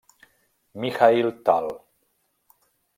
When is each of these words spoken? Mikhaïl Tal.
Mikhaïl 0.79 1.29
Tal. 1.45 1.67